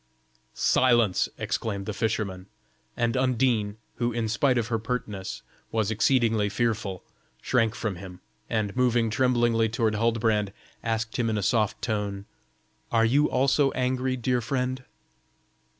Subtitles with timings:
[0.55, 2.47] "Silence!" exclaimed the fisherman,
[2.97, 7.03] and Undine, who, in spite of her pertness, was exceedingly fearful,
[7.39, 8.19] shrank from him,
[8.49, 10.53] and moving tremblingly toward Huldbrand,
[10.83, 12.25] asked him in a soft tone:
[12.91, 14.83] "Are you also angry, dear friend?"